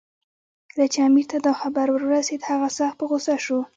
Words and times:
کله 0.71 0.85
چې 0.93 0.99
امیر 1.07 1.25
ته 1.31 1.37
دا 1.45 1.53
خبر 1.61 1.87
ورسېد، 1.91 2.41
هغه 2.49 2.67
سخت 2.77 2.95
په 2.97 3.05
غوسه 3.09 3.35
شو. 3.45 3.59